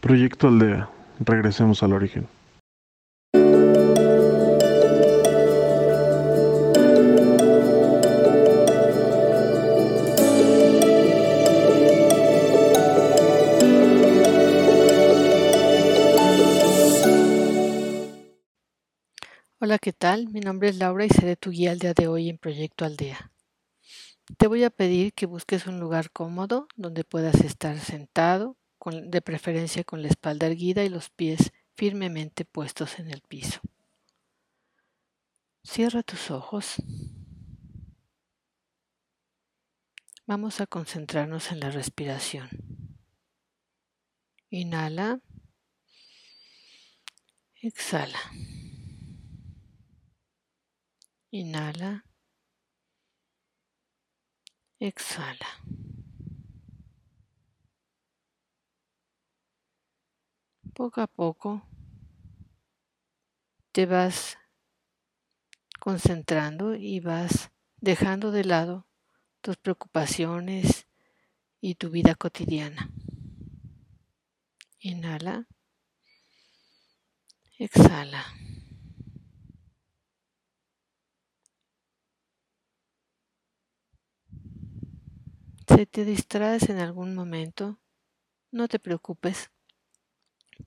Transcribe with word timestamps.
Proyecto 0.00 0.46
Aldea. 0.46 0.88
Regresemos 1.18 1.82
al 1.82 1.92
origen. 1.92 2.28
Hola, 19.60 19.78
¿qué 19.80 19.92
tal? 19.92 20.28
Mi 20.28 20.38
nombre 20.38 20.68
es 20.68 20.76
Laura 20.76 21.04
y 21.04 21.08
seré 21.08 21.34
tu 21.34 21.50
guía 21.50 21.72
al 21.72 21.80
día 21.80 21.92
de 21.92 22.06
hoy 22.06 22.28
en 22.28 22.38
Proyecto 22.38 22.84
Aldea. 22.84 23.32
Te 24.36 24.46
voy 24.46 24.62
a 24.62 24.70
pedir 24.70 25.12
que 25.12 25.26
busques 25.26 25.66
un 25.66 25.80
lugar 25.80 26.12
cómodo 26.12 26.68
donde 26.76 27.02
puedas 27.02 27.40
estar 27.40 27.78
sentado, 27.80 28.56
de 28.90 29.22
preferencia 29.22 29.84
con 29.84 30.02
la 30.02 30.08
espalda 30.08 30.46
erguida 30.46 30.84
y 30.84 30.88
los 30.88 31.10
pies 31.10 31.52
firmemente 31.74 32.44
puestos 32.44 32.98
en 32.98 33.10
el 33.10 33.22
piso. 33.22 33.60
Cierra 35.62 36.02
tus 36.02 36.30
ojos. 36.30 36.76
Vamos 40.26 40.60
a 40.60 40.66
concentrarnos 40.66 41.52
en 41.52 41.60
la 41.60 41.70
respiración. 41.70 42.48
Inhala. 44.50 45.20
Exhala. 47.62 48.18
Inhala. 51.30 52.04
Exhala. 54.80 55.48
Poco 60.78 61.00
a 61.00 61.08
poco 61.08 61.60
te 63.72 63.84
vas 63.84 64.38
concentrando 65.80 66.76
y 66.76 67.00
vas 67.00 67.50
dejando 67.80 68.30
de 68.30 68.44
lado 68.44 68.86
tus 69.40 69.56
preocupaciones 69.56 70.86
y 71.60 71.74
tu 71.74 71.90
vida 71.90 72.14
cotidiana. 72.14 72.92
Inhala. 74.78 75.48
Exhala. 77.58 78.24
Si 85.66 85.86
te 85.86 86.04
distraes 86.04 86.68
en 86.68 86.78
algún 86.78 87.16
momento, 87.16 87.80
no 88.52 88.68
te 88.68 88.78
preocupes. 88.78 89.50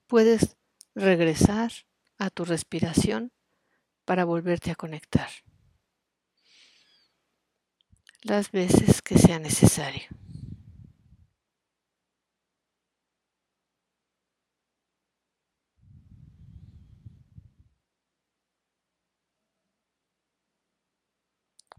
Puedes 0.06 0.56
regresar 0.94 1.72
a 2.18 2.30
tu 2.30 2.44
respiración 2.44 3.32
para 4.04 4.24
volverte 4.24 4.70
a 4.70 4.74
conectar 4.74 5.28
las 8.22 8.52
veces 8.52 9.02
que 9.02 9.18
sea 9.18 9.38
necesario. 9.38 10.04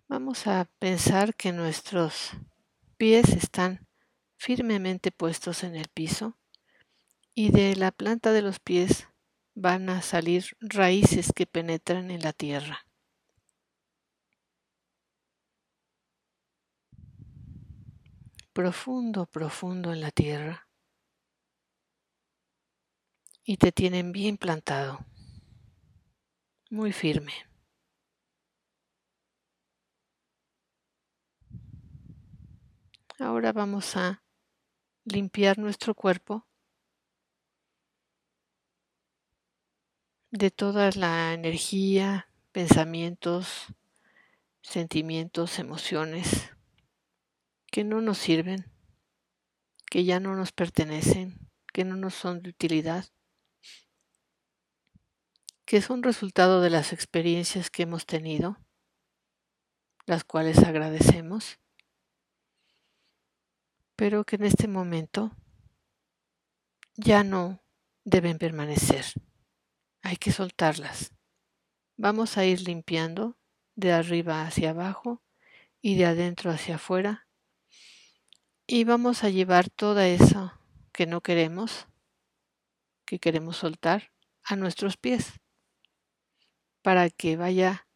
Vamos 0.07 0.45
a 0.47 0.69
pensar 0.77 1.33
que 1.33 1.51
nuestros 1.51 2.31
pies 2.97 3.29
están 3.29 3.87
firmemente 4.35 5.11
puestos 5.11 5.63
en 5.63 5.75
el 5.75 5.87
piso 5.87 6.37
y 7.35 7.51
de 7.51 7.75
la 7.75 7.91
planta 7.91 8.31
de 8.31 8.41
los 8.41 8.59
pies 8.59 9.07
van 9.55 9.89
a 9.89 10.01
salir 10.01 10.45
raíces 10.59 11.31
que 11.33 11.47
penetran 11.47 12.11
en 12.11 12.21
la 12.21 12.33
tierra. 12.33 12.85
Profundo, 18.53 19.25
profundo 19.25 19.93
en 19.93 20.01
la 20.01 20.11
tierra. 20.11 20.67
Y 23.43 23.57
te 23.57 23.71
tienen 23.71 24.11
bien 24.11 24.37
plantado, 24.37 24.99
muy 26.69 26.93
firme. 26.93 27.33
Ahora 33.19 33.51
vamos 33.51 33.97
a 33.97 34.23
limpiar 35.03 35.57
nuestro 35.57 35.93
cuerpo 35.93 36.45
de 40.33 40.49
toda 40.49 40.89
la 40.95 41.33
energía, 41.33 42.27
pensamientos, 42.51 43.67
sentimientos, 44.61 45.59
emociones 45.59 46.49
que 47.71 47.83
no 47.83 48.01
nos 48.01 48.17
sirven, 48.17 48.65
que 49.85 50.03
ya 50.03 50.19
no 50.19 50.35
nos 50.35 50.51
pertenecen, 50.51 51.37
que 51.71 51.85
no 51.85 51.95
nos 51.95 52.15
son 52.15 52.41
de 52.41 52.49
utilidad, 52.49 53.05
que 55.65 55.81
son 55.81 56.01
resultado 56.01 56.61
de 56.61 56.71
las 56.71 56.93
experiencias 56.93 57.69
que 57.69 57.83
hemos 57.83 58.07
tenido, 58.07 58.57
las 60.07 60.23
cuales 60.23 60.57
agradecemos 60.57 61.59
pero 63.95 64.23
que 64.23 64.37
en 64.37 64.45
este 64.45 64.67
momento 64.67 65.31
ya 66.95 67.23
no 67.23 67.61
deben 68.03 68.37
permanecer. 68.37 69.05
Hay 70.03 70.17
que 70.17 70.31
soltarlas. 70.31 71.13
Vamos 71.97 72.37
a 72.37 72.45
ir 72.45 72.61
limpiando 72.61 73.37
de 73.75 73.93
arriba 73.93 74.45
hacia 74.45 74.71
abajo 74.71 75.23
y 75.81 75.95
de 75.95 76.05
adentro 76.05 76.51
hacia 76.51 76.75
afuera 76.75 77.27
y 78.67 78.83
vamos 78.83 79.23
a 79.23 79.29
llevar 79.29 79.69
toda 79.69 80.07
eso 80.07 80.53
que 80.91 81.05
no 81.05 81.21
queremos, 81.21 81.87
que 83.05 83.17
queremos 83.17 83.57
soltar, 83.57 84.11
a 84.43 84.55
nuestros 84.55 84.97
pies 84.97 85.39
para 86.81 87.09
que 87.09 87.37
vaya, 87.37 87.87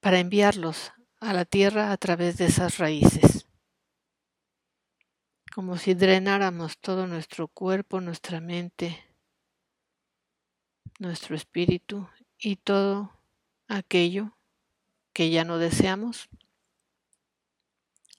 para 0.00 0.20
enviarlos 0.20 0.92
a 1.20 1.32
la 1.32 1.44
tierra 1.44 1.90
a 1.90 1.96
través 1.96 2.36
de 2.38 2.46
esas 2.46 2.78
raíces 2.78 3.44
como 5.54 5.76
si 5.76 5.94
drenáramos 5.94 6.78
todo 6.78 7.06
nuestro 7.06 7.46
cuerpo, 7.46 8.00
nuestra 8.00 8.40
mente, 8.40 9.04
nuestro 10.98 11.36
espíritu 11.36 12.08
y 12.38 12.56
todo 12.56 13.18
aquello 13.68 14.36
que 15.12 15.30
ya 15.30 15.44
no 15.44 15.58
deseamos, 15.58 16.28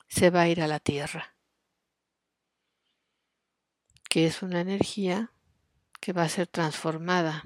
se 0.07 0.29
va 0.29 0.41
a 0.41 0.47
ir 0.47 0.61
a 0.61 0.67
la 0.67 0.79
tierra, 0.79 1.35
que 4.09 4.25
es 4.25 4.41
una 4.41 4.61
energía 4.61 5.31
que 5.99 6.13
va 6.13 6.23
a 6.23 6.29
ser 6.29 6.47
transformada 6.47 7.43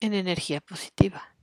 en 0.00 0.14
energía 0.14 0.60
positiva. 0.60 1.36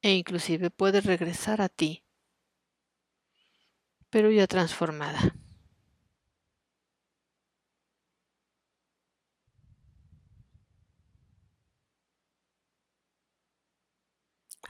E 0.00 0.14
inclusive 0.14 0.70
puede 0.70 1.00
regresar 1.00 1.60
a 1.60 1.68
ti 1.68 2.04
pero 4.12 4.30
ya 4.30 4.46
transformada. 4.46 5.34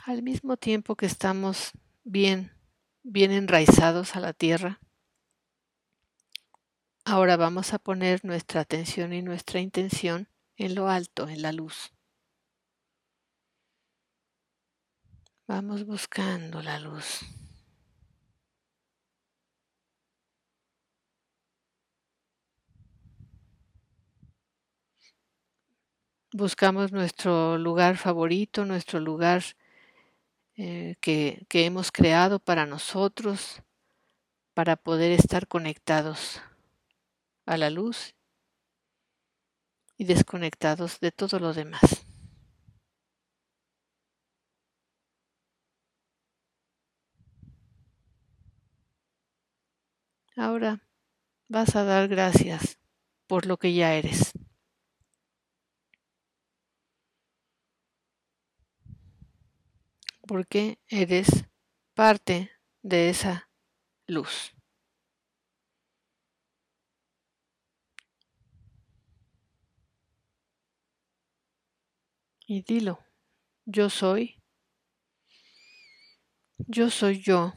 Al 0.05 0.23
mismo 0.23 0.57
tiempo 0.57 0.97
que 0.97 1.07
estamos 1.07 1.71
bien, 2.03 2.51
bien 3.05 3.31
enraizados 3.31 4.17
a 4.17 4.21
la 4.21 4.33
tierra, 4.33 4.81
ahora 7.05 7.37
vamos 7.37 7.73
a 7.73 7.79
poner 7.79 8.25
nuestra 8.25 8.63
atención 8.63 9.13
y 9.13 9.23
nuestra 9.23 9.61
intención 9.61 10.29
en 10.57 10.75
lo 10.75 10.89
alto, 10.89 11.29
en 11.29 11.41
la 11.41 11.53
luz. 11.53 11.93
Vamos 15.47 15.87
buscando 15.87 16.63
la 16.63 16.81
luz. 16.81 17.21
buscamos 26.35 26.93
nuestro 26.93 27.59
lugar 27.59 27.99
favorito, 27.99 28.65
nuestro 28.65 29.01
lugar 29.01 29.43
eh, 30.57 30.97
que, 31.01 31.47
que 31.49 31.65
hemos 31.67 31.91
creado 31.93 32.39
para 32.39 32.67
nosotros, 32.67 33.63
para 34.55 34.77
poder 34.77 35.13
estar 35.13 35.49
conectados 35.49 36.41
a 37.47 37.57
la 37.57 37.71
luz 37.71 38.15
y 39.97 40.05
desconectados 40.05 41.01
de 41.01 41.13
todo 41.13 41.39
lo 41.39 41.55
demás. 41.55 42.05
Ahora 50.37 50.81
vas 51.49 51.77
a 51.77 51.85
dar 51.85 52.09
gracias 52.09 52.79
por 53.27 53.47
lo 53.47 53.59
que 53.59 53.75
ya 53.75 53.95
eres. 53.95 54.32
Porque 60.27 60.79
eres 60.89 61.29
parte 61.95 62.51
de 62.83 63.11
esa 63.11 63.49
luz. 64.07 64.53
Y 72.47 72.63
dilo, 72.63 72.99
yo 73.65 73.89
soy, 73.89 74.43
yo 76.69 76.91
soy 76.91 77.21
yo, 77.21 77.53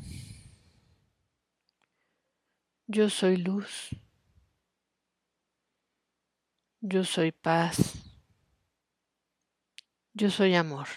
yo 2.87 3.09
soy 3.09 3.37
luz, 3.37 3.89
yo 6.81 7.03
soy 7.03 7.31
paz, 7.31 7.93
yo 10.13 10.29
soy 10.29 10.55
amor. 10.55 10.87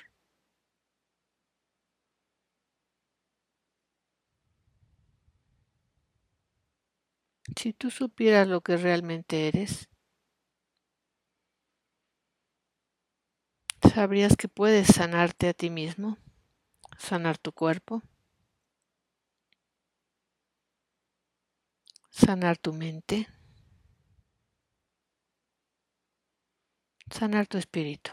Si 7.56 7.72
tú 7.72 7.90
supieras 7.90 8.48
lo 8.48 8.60
que 8.60 8.76
realmente 8.76 9.48
eres, 9.48 9.88
sabrías 13.82 14.36
que 14.36 14.48
puedes 14.48 14.88
sanarte 14.88 15.48
a 15.48 15.54
ti 15.54 15.70
mismo, 15.70 16.18
sanar 16.98 17.38
tu 17.38 17.52
cuerpo, 17.52 18.02
sanar 22.10 22.58
tu 22.58 22.72
mente, 22.72 23.28
sanar 27.10 27.46
tu 27.46 27.58
espíritu. 27.58 28.12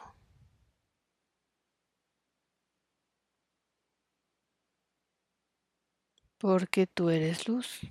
Porque 6.37 6.85
tú 6.87 7.09
eres 7.09 7.47
luz. 7.47 7.81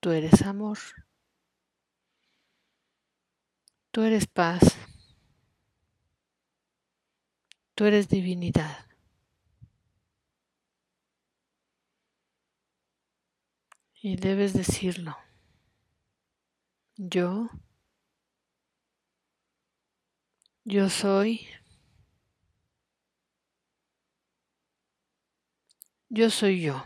Tú 0.00 0.10
eres 0.12 0.42
amor. 0.42 0.78
Tú 3.90 4.02
eres 4.02 4.26
paz. 4.26 4.76
Tú 7.74 7.84
eres 7.84 8.08
divinidad. 8.08 8.86
Y 14.00 14.16
debes 14.16 14.52
decirlo. 14.52 15.16
Yo, 16.96 17.48
yo 20.64 20.88
soy, 20.90 21.46
yo 26.08 26.30
soy 26.30 26.60
yo. 26.60 26.84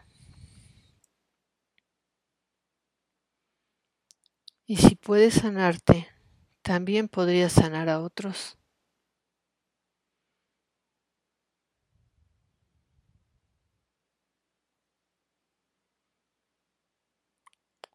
Y 4.67 4.77
si 4.77 4.95
puedes 4.95 5.35
sanarte, 5.35 6.09
también 6.63 7.09
podrías 7.09 7.53
sanar 7.53 7.89
a 7.89 8.01
otros. 8.01 8.59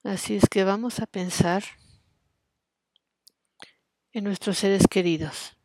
Así 0.04 0.38
es 0.38 0.48
que 0.50 0.64
vamos 0.64 1.02
a 1.02 1.06
pensar 1.06 1.64
en 4.14 4.24
nuestros 4.24 4.58
seres 4.58 4.88
queridos. 4.90 5.58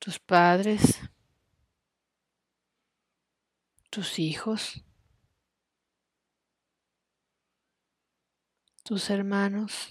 Tus 0.00 0.18
padres, 0.18 0.98
tus 3.90 4.18
hijos, 4.18 4.82
tus 8.90 9.08
hermanos, 9.08 9.88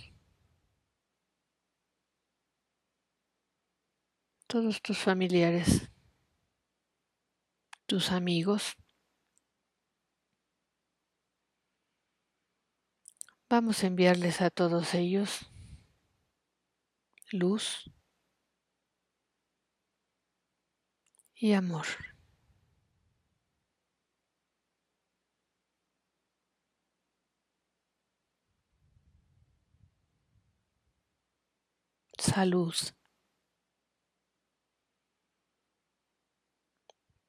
todos 4.46 4.81
tus 4.81 4.98
familiares, 4.98 5.90
tus 7.86 8.12
amigos. 8.12 8.75
Vamos 13.48 13.86
a 13.86 13.88
enviarles 13.88 14.42
a 14.42 14.50
todos 14.50 14.94
ellos 14.94 15.50
luz 17.31 17.90
y 21.36 21.54
amor. 21.54 21.86
Salud, 32.40 32.74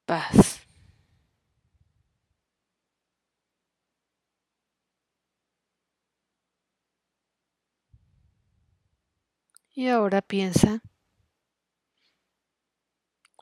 paz. 0.05 0.61
Y 9.73 9.89
ahora 9.89 10.21
piensa 10.21 10.81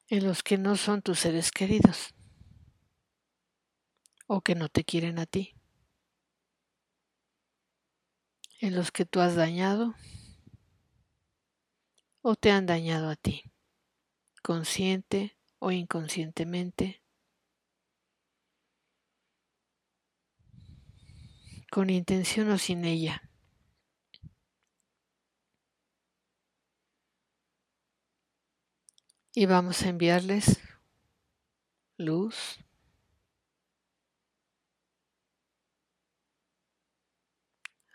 en 0.08 0.26
los 0.26 0.42
que 0.42 0.58
no 0.58 0.76
son 0.76 1.04
tus 1.04 1.20
seres 1.20 1.52
queridos 1.52 2.16
o 4.26 4.42
que 4.42 4.56
no 4.56 4.70
te 4.70 4.84
quieren 4.84 5.20
a 5.20 5.28
ti, 5.28 5.54
en 8.60 8.76
los 8.76 8.92
que 8.92 9.06
tú 9.06 9.20
has 9.20 9.36
dañado 9.36 9.94
o 12.30 12.36
te 12.36 12.52
han 12.52 12.68
dañado 12.68 13.10
a 13.10 13.16
ti, 13.16 13.52
consciente 14.44 15.36
o 15.58 15.72
inconscientemente, 15.72 17.02
con 21.72 21.90
intención 21.90 22.52
o 22.52 22.60
sin 22.60 22.86
ella. 22.86 23.24
Y 29.34 29.48
vamos 29.48 29.82
a 29.82 29.90
enviarles 29.90 30.60
luz, 31.98 32.60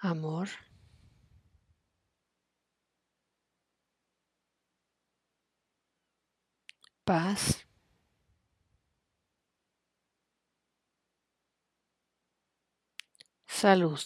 amor, 0.00 0.48
paz, 7.04 7.66
salud. 13.46 14.00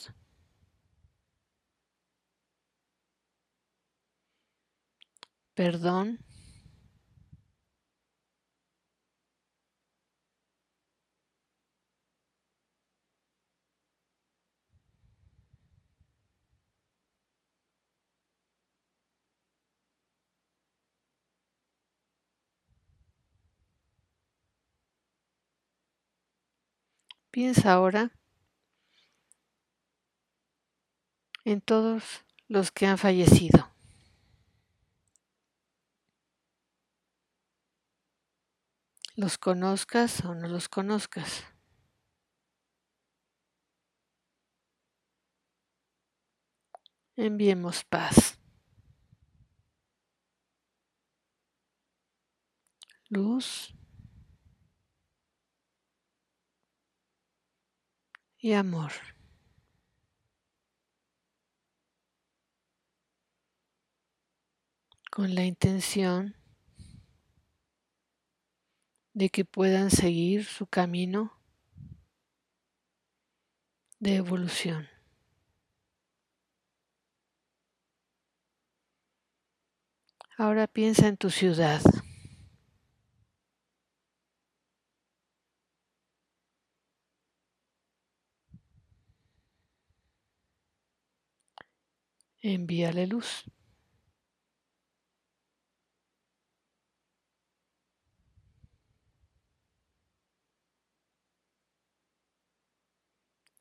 Perdón. 5.55 6.19
Piensa 27.39 27.73
ahora 27.73 28.11
en 31.45 31.61
todos 31.61 32.25
los 32.49 32.73
que 32.73 32.85
han 32.85 32.99
fallecido. 32.99 33.73
Los 39.15 39.39
conozcas 39.39 40.25
o 40.25 40.35
no 40.35 40.49
los 40.49 40.69
conozcas. 40.69 41.45
Enviemos 47.15 47.85
paz. 47.85 48.41
Luz 53.09 53.78
y 58.39 58.53
amor. 58.53 58.93
Con 65.11 65.35
la 65.35 65.45
intención 65.45 66.37
de 69.15 69.31
que 69.31 69.45
puedan 69.45 69.91
seguir 69.91 70.45
su 70.45 70.67
camino 70.67 71.33
de 73.99 74.17
evolución. 74.17 74.89
Ahora 80.37 80.69
piensa 80.69 81.09
en 81.09 81.17
tu 81.17 81.31
ciudad. 81.31 81.83
Envíale 92.55 93.07
luz. 93.07 93.45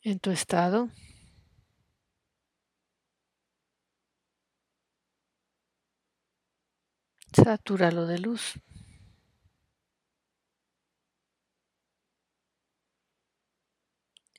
En 0.01 0.20
tu 0.20 0.32
estado. 0.32 0.89
Satúralo 7.34 8.06
de 8.08 8.20
luz. 8.20 8.53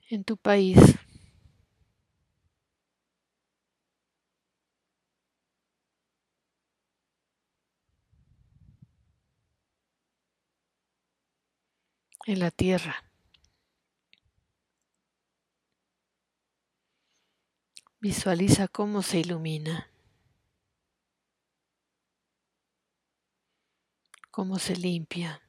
En 0.09 0.25
tu 0.25 0.39
país. 0.39 0.79
En 12.29 12.41
la 12.41 12.51
tierra. 12.51 12.95
Visualiza 18.01 18.69
cómo 18.69 19.03
se 19.03 19.21
ilumina, 19.21 19.91
cómo 24.31 24.59
se 24.59 24.77
limpia. 24.77 25.43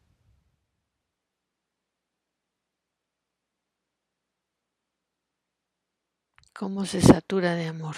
cómo 6.60 6.86
se 6.86 7.00
satura 7.00 7.56
de 7.56 7.68
amor. 7.68 7.96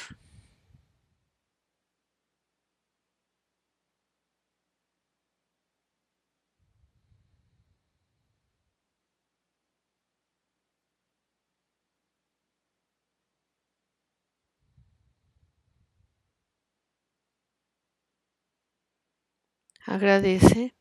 Agradece 19.86 20.76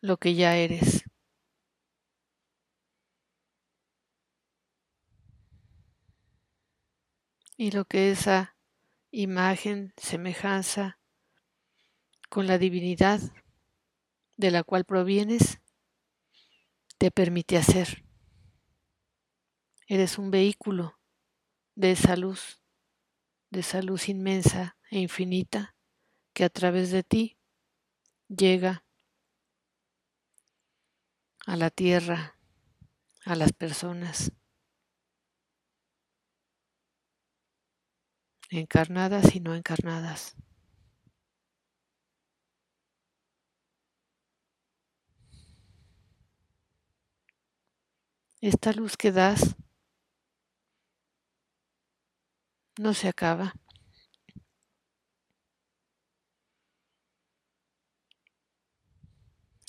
lo 0.00 0.16
que 0.16 0.34
ya 0.34 0.56
eres. 0.56 1.04
Y 7.56 7.70
lo 7.70 7.84
que 7.84 8.10
esa 8.10 8.56
imagen, 9.10 9.92
semejanza 9.96 10.98
con 12.28 12.46
la 12.46 12.58
divinidad 12.58 13.20
de 14.36 14.50
la 14.50 14.64
cual 14.64 14.84
provienes 14.84 15.60
te 16.96 17.10
permite 17.10 17.56
hacer. 17.56 18.04
Eres 19.86 20.18
un 20.18 20.30
vehículo 20.30 20.98
de 21.74 21.92
esa 21.92 22.16
luz, 22.16 22.62
de 23.50 23.60
esa 23.60 23.82
luz 23.82 24.08
inmensa 24.08 24.76
e 24.90 24.98
infinita 24.98 25.74
que 26.32 26.44
a 26.44 26.50
través 26.50 26.90
de 26.90 27.02
ti 27.02 27.38
llega 28.28 28.84
a 31.46 31.56
la 31.56 31.70
tierra, 31.70 32.36
a 33.24 33.34
las 33.34 33.52
personas, 33.52 34.32
encarnadas 38.50 39.34
y 39.34 39.40
no 39.40 39.54
encarnadas. 39.54 40.36
Esta 48.40 48.72
luz 48.72 48.96
que 48.96 49.12
das 49.12 49.54
no 52.78 52.94
se 52.94 53.08
acaba. 53.08 53.54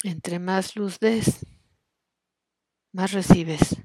Entre 0.03 0.39
más 0.39 0.75
luz 0.75 0.99
des, 0.99 1.45
más 2.91 3.11
recibes. 3.11 3.77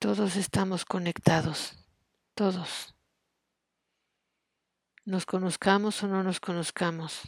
Todos 0.00 0.36
estamos 0.36 0.84
conectados, 0.84 1.76
todos. 2.34 2.94
Nos 5.04 5.24
conozcamos 5.24 6.02
o 6.02 6.08
no 6.08 6.22
nos 6.22 6.38
conozcamos. 6.38 7.22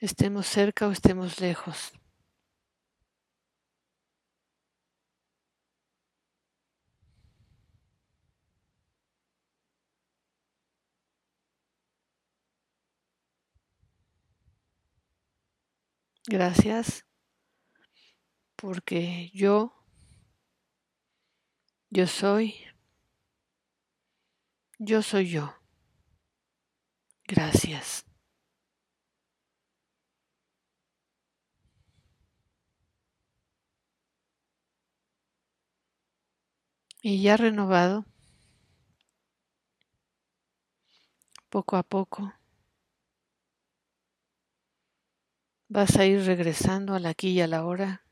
Estemos 0.00 0.46
cerca 0.46 0.86
o 0.88 0.90
estemos 0.90 1.40
lejos. 1.40 1.92
Gracias 16.26 17.04
porque 18.56 19.30
yo, 19.32 19.72
yo 21.90 22.06
soy, 22.06 22.54
yo 24.78 25.02
soy 25.02 25.28
yo. 25.28 25.54
Gracias. 27.28 28.06
Y 37.02 37.22
ya 37.22 37.36
renovado, 37.36 38.04
poco 41.48 41.76
a 41.76 41.82
poco, 41.82 42.34
Vas 45.74 45.96
a 45.96 46.06
ir 46.06 46.24
regresando 46.24 46.94
al 46.94 47.04
aquí 47.04 47.30
y 47.30 47.40
a 47.40 47.48
la 47.48 47.64
hora. 47.64 48.06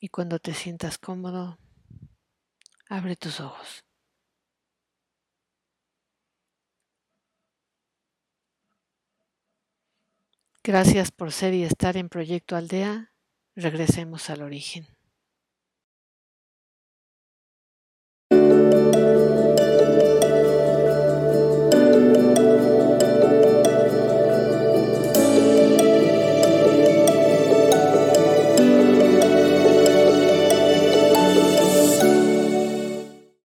Y 0.00 0.08
cuando 0.08 0.40
te 0.40 0.52
sientas 0.54 0.98
cómodo, 0.98 1.56
abre 2.88 3.14
tus 3.14 3.38
ojos. 3.38 3.84
Gracias 10.64 11.12
por 11.12 11.30
ser 11.30 11.54
y 11.54 11.62
estar 11.62 11.96
en 11.96 12.08
Proyecto 12.08 12.56
Aldea. 12.56 13.12
Regresemos 13.54 14.30
al 14.30 14.42
origen. 14.42 14.93